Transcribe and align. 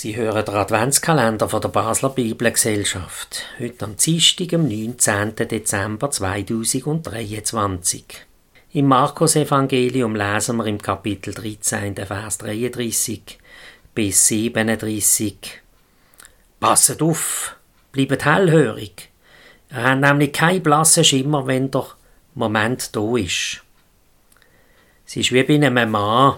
Sie 0.00 0.16
hören 0.16 0.46
den 0.46 0.54
Adventskalender 0.54 1.46
von 1.46 1.60
der 1.60 1.68
Basler 1.68 2.08
Bibelgesellschaft. 2.08 3.42
Heute 3.58 3.84
am 3.84 3.98
Dienstag, 3.98 4.54
am 4.54 4.66
19. 4.66 5.36
Dezember 5.36 6.10
2023. 6.10 8.04
Im 8.72 8.86
Markus-Evangelium 8.86 10.16
lesen 10.16 10.56
wir 10.56 10.64
im 10.64 10.80
Kapitel 10.80 11.34
13, 11.34 11.96
Vers 11.96 12.38
33 12.38 13.38
bis 13.94 14.26
37. 14.28 15.60
Passet 16.60 17.02
auf, 17.02 17.56
bleibt 17.92 18.24
hellhörig. 18.24 19.10
Ihr 19.70 19.84
habt 19.84 20.00
nämlich 20.00 20.32
keinen 20.32 20.62
blassen 20.62 21.04
Schimmer, 21.04 21.46
wenn 21.46 21.70
der 21.70 21.88
Moment 22.34 22.96
da 22.96 23.16
ist. 23.18 23.62
Es 25.06 25.16
ist 25.16 25.32
wie 25.32 25.42
bei 25.42 25.56
einem 25.56 25.90
Mann, 25.90 26.36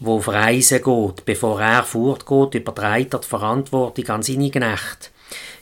wo 0.00 0.16
auf 0.16 0.28
Reisen 0.28 0.82
geht. 0.82 1.24
Bevor 1.24 1.60
er 1.60 1.84
fortgeht, 1.84 2.54
überträgt 2.54 3.14
er 3.14 3.20
die 3.20 3.28
Verantwortung 3.28 4.08
an 4.08 4.22
seine 4.22 4.50
Knechte. 4.50 5.10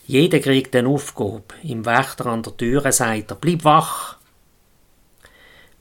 Jeder 0.06 0.38
kriegt 0.38 0.74
eine 0.74 0.88
Aufgabe. 0.88 1.54
Im 1.62 1.84
Wächter 1.84 2.26
an 2.26 2.42
der 2.42 2.56
Türe 2.56 2.92
sagt 2.92 3.30
er, 3.30 3.36
bleib 3.36 3.64
wach. 3.64 4.16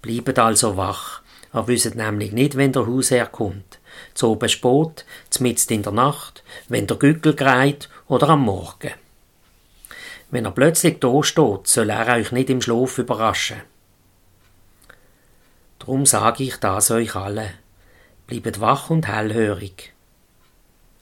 Bleibt 0.02 0.38
also 0.40 0.76
wach. 0.76 1.22
Er 1.54 1.68
wisst 1.68 1.96
nämlich 1.96 2.34
nicht, 2.34 2.58
wenn 2.58 2.74
der 2.74 2.86
Hausherr 2.86 3.28
kommt. 3.28 3.80
Zu 4.14 4.32
oben 4.32 4.50
spät, 4.50 5.06
mitten 5.40 5.74
in 5.74 5.84
der 5.84 5.94
Nacht, 5.94 6.44
wenn 6.68 6.88
der 6.88 6.98
Gückel 6.98 7.36
greift 7.36 7.90
oder 8.08 8.30
am 8.30 8.42
Morgen. 8.42 8.94
Wenn 10.30 10.46
er 10.46 10.52
plötzlich 10.52 11.00
da 11.00 11.24
steht, 11.24 11.68
soll 11.68 11.90
er 11.90 12.16
euch 12.16 12.32
nicht 12.32 12.50
im 12.50 12.62
Schlaf 12.62 12.98
überraschen. 12.98 13.62
Drum 15.80 16.06
sage 16.06 16.44
ich 16.44 16.58
das 16.58 16.92
euch 16.92 17.16
alle 17.16 17.54
bleibt 18.28 18.60
wach 18.60 18.90
und 18.90 19.08
hellhörig. 19.08 19.94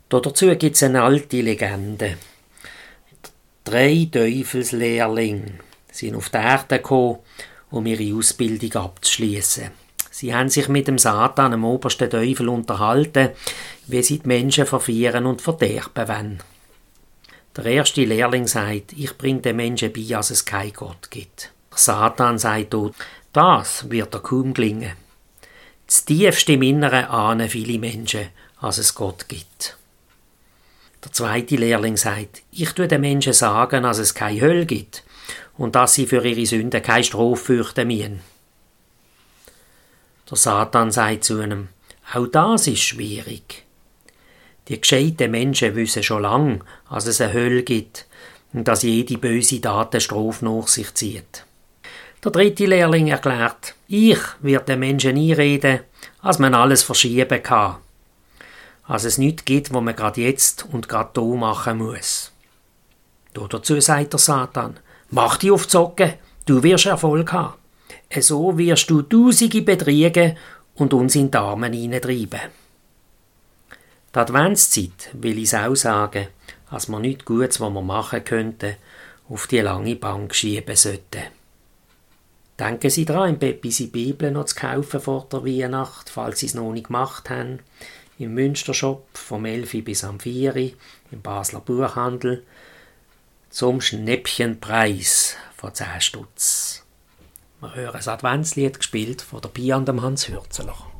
Dazu 0.09 0.55
gibt 0.55 0.75
es 0.75 0.83
eine 0.83 1.01
alte 1.01 1.41
Legende. 1.41 2.17
Drei 3.63 4.07
Teufelslehrlinge 4.11 5.59
sind 5.91 6.15
auf 6.15 6.29
die 6.29 6.37
Erde 6.37 6.77
gekommen, 6.77 7.19
um 7.71 7.85
ihre 7.87 8.15
Ausbildung 8.15 8.83
abzuschließen. 8.83 9.71
Sie 10.11 10.33
haben 10.33 10.49
sich 10.49 10.69
mit 10.69 10.87
dem 10.87 10.97
Satan, 10.97 11.51
dem 11.51 11.65
obersten 11.65 12.09
Teufel, 12.09 12.47
unterhalten, 12.47 13.31
wie 13.87 14.03
sie 14.03 14.19
die 14.19 14.27
Menschen 14.27 14.65
verfehlen 14.65 15.25
und 15.25 15.41
verderben 15.41 16.07
wollen. 16.07 16.43
Der 17.57 17.65
erste 17.65 18.05
Lehrling 18.05 18.47
sagt, 18.47 18.93
ich 18.93 19.17
bringe 19.17 19.41
den 19.41 19.55
Menschen 19.55 19.91
bei, 19.91 20.05
dass 20.07 20.29
es 20.29 20.45
keinen 20.45 20.73
Gott 20.73 21.09
gibt. 21.09 21.51
Der 21.71 21.77
Satan 21.77 22.37
sagt 22.37 22.73
dort, 22.73 22.95
das 23.33 23.89
wird 23.89 24.13
er 24.13 24.21
kaum 24.21 24.53
gelingen. 24.53 25.04
Das 25.87 26.05
tiefste 26.05 26.53
im 26.53 26.63
Inneren 26.63 27.05
ahnen 27.05 27.49
viele 27.49 27.77
Menschen, 27.79 28.29
als 28.59 28.77
es 28.77 28.95
Gott 28.95 29.27
gibt. 29.27 29.77
Der 31.03 31.11
zweite 31.11 31.55
Lehrling 31.55 31.97
sagt, 31.97 32.41
ich 32.51 32.71
tue 32.71 32.87
den 32.87 33.01
Menschen 33.01 33.33
sagen, 33.33 33.83
dass 33.83 33.99
es 33.99 34.15
keine 34.15 34.41
Hölle 34.41 34.65
gibt 34.65 35.03
und 35.57 35.75
dass 35.75 35.93
sie 35.93 36.07
für 36.07 36.25
ihre 36.25 36.45
Sünden 36.45 36.81
keine 36.81 37.03
Strafe 37.03 37.35
fürchten 37.35 37.87
müssen. 37.87 38.21
Der 40.29 40.37
Satan 40.37 40.91
sagt 40.91 41.23
zu 41.23 41.39
einem, 41.39 41.69
auch 42.13 42.27
das 42.27 42.65
ist 42.65 42.81
schwierig. 42.81 43.63
Die 44.67 44.81
gescheiten 44.81 45.29
Menschen 45.29 45.75
wissen 45.75 46.01
schon 46.01 46.23
lang, 46.23 46.63
dass 46.89 47.05
es 47.05 47.21
eine 47.21 47.33
Hölle 47.33 47.61
gibt 47.61 48.07
und 48.51 48.67
dass 48.67 48.81
jede 48.81 49.19
böse 49.19 49.61
Tat 49.61 49.93
eine 49.93 50.01
Strafe 50.01 50.43
nach 50.43 50.67
sich 50.67 50.91
zieht. 50.95 51.45
Der 52.25 52.31
dritte 52.31 52.65
Lehrling 52.65 53.09
erklärt, 53.09 53.75
ich 53.87 54.17
werde 54.39 54.65
den 54.65 54.79
Menschen 54.79 55.15
einreden, 55.15 55.81
als 56.23 56.39
man 56.39 56.55
alles 56.55 56.81
verschieben 56.81 57.43
kann. 57.43 57.75
Als 58.87 59.03
es 59.03 59.19
nichts 59.19 59.45
gibt, 59.45 59.71
wo 59.71 59.79
man 59.79 59.95
gerade 59.95 60.21
jetzt 60.21 60.65
und 60.71 60.89
gerade 60.89 61.11
da 61.13 61.21
machen 61.21 61.77
muss. 61.77 62.31
Dazu 63.31 63.79
sagt 63.79 64.13
der 64.13 64.19
Satan, 64.19 64.79
mach 65.11 65.37
dich 65.37 65.51
auf 65.51 65.67
die 65.67 65.71
Socken, 65.73 66.13
du 66.47 66.63
wirst 66.63 66.87
Erfolg 66.87 67.31
haben. 67.31 67.53
So 68.19 68.57
wirst 68.57 68.89
du 68.89 69.03
Tausende 69.03 69.61
betriegen 69.61 70.35
und 70.73 70.95
uns 70.95 71.13
in 71.13 71.29
die 71.29 71.37
Arme 71.37 71.67
hineintreiben. 71.67 72.49
Die 74.15 74.19
Adventszeit 74.19 75.11
will 75.13 75.37
ich 75.37 75.55
auch 75.55 75.75
sagen, 75.75 76.29
dass 76.71 76.87
man 76.87 77.03
nichts 77.03 77.25
Gutes, 77.25 77.61
was 77.61 77.71
wir 77.71 77.81
machen 77.83 78.23
könnten, 78.23 78.77
auf 79.29 79.45
die 79.45 79.59
lange 79.59 79.95
Bank 79.95 80.33
schieben 80.33 80.75
sollten. 80.75 81.44
Denken 82.59 82.89
Sie 82.89 83.03
daran, 83.03 83.31
im 83.31 83.39
Pepisi 83.39 83.87
Bibel 83.87 84.31
noch 84.31 84.45
zu 84.45 84.55
kaufen 84.55 85.01
vor 85.01 85.27
der 85.31 85.43
Weihnacht, 85.43 86.09
falls 86.09 86.39
Sie 86.39 86.45
es 86.45 86.53
noch 86.53 86.71
nicht 86.71 86.87
gemacht 86.87 87.29
haben. 87.29 87.59
Im 88.17 88.33
Münstershop 88.33 89.05
vom 89.13 89.43
11 89.43 89.83
bis 89.83 90.05
am 90.05 90.21
4 90.21 90.55
im 90.55 91.21
Basler 91.21 91.59
Buchhandel 91.59 92.43
zum 93.49 93.81
Schnäppchenpreis 93.81 95.35
von 95.57 95.73
10 95.73 95.87
Stutz. 95.99 96.85
Wir 97.59 97.75
hören 97.75 97.95
ein 97.95 98.07
Adventslied 98.07 98.77
gespielt 98.77 99.21
von 99.21 99.41
der 99.41 99.49
Pia 99.49 99.77
dem 99.79 100.01
Hans 100.01 100.29
Hürzeler. 100.29 100.94